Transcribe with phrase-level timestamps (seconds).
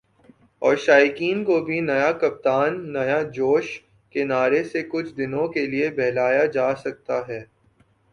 [0.61, 3.67] اور شائقین کو بھی "نیا کپتان، نیا جوش"
[4.15, 7.43] کے نعرے سے کچھ دنوں کے لیے بہلایا جاسکتا ہے